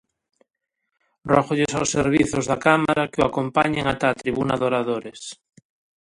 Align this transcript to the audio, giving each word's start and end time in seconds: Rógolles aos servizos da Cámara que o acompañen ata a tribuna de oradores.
Rógolles 1.31 1.73
aos 1.77 1.91
servizos 1.97 2.45
da 2.51 2.61
Cámara 2.65 3.09
que 3.11 3.21
o 3.21 3.27
acompañen 3.29 3.85
ata 3.93 4.07
a 4.09 4.17
tribuna 4.21 4.53
de 4.59 4.65
oradores. 4.69 5.21